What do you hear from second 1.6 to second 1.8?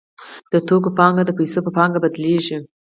په